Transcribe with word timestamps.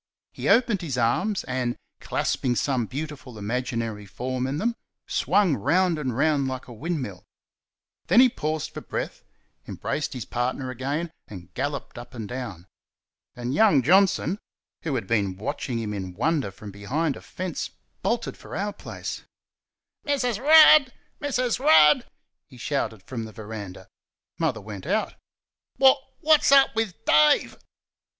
He 0.33 0.49
opened 0.49 0.81
his 0.81 0.97
arms 0.97 1.43
and, 1.43 1.77
clasping 1.99 2.55
some 2.55 2.87
beautiful 2.87 3.37
imaginary 3.37 4.07
form 4.07 4.47
in 4.47 4.57
them, 4.57 4.75
swung 5.05 5.55
round 5.55 5.99
and 5.99 6.17
round 6.17 6.47
like 6.47 6.67
a 6.67 6.73
windmill. 6.73 7.23
Then 8.07 8.19
he 8.19 8.27
paused 8.27 8.71
for 8.73 8.81
breath, 8.81 9.23
embraced 9.67 10.13
his 10.13 10.25
partner 10.25 10.71
again, 10.71 11.11
and 11.27 11.53
"galloped" 11.53 11.99
up 11.99 12.15
and 12.15 12.27
down. 12.27 12.65
And 13.35 13.53
young 13.53 13.83
Johnson, 13.83 14.39
who 14.81 14.95
had 14.95 15.05
been 15.05 15.37
watching 15.37 15.77
him 15.77 15.93
in 15.93 16.15
wonder 16.15 16.49
from 16.49 16.71
behind 16.71 17.15
a 17.15 17.21
fence, 17.21 17.69
bolted 18.01 18.35
for 18.35 18.55
our 18.55 18.73
place. 18.73 19.21
"Mrs. 20.03 20.39
Rudd! 20.41 20.91
Mrs. 21.21 21.59
Rudd!" 21.59 22.07
he 22.47 22.57
shouted 22.57 23.03
from 23.03 23.25
the 23.25 23.31
verandah. 23.31 23.87
Mother 24.39 24.61
went 24.61 24.87
out. 24.87 25.13
"Wot's 25.77 26.01
wot's 26.21 26.51
up 26.51 26.75
with 26.75 27.05
Dave?" 27.05 27.55